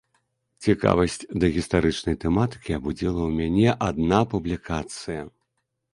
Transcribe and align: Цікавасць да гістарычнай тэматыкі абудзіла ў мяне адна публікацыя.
Цікавасць 0.67 1.17
да 1.43 1.49
гістарычнай 1.57 2.17
тэматыкі 2.25 2.77
абудзіла 2.79 3.21
ў 3.29 3.43
мяне 3.43 3.69
адна 3.89 4.19
публікацыя. 4.33 5.21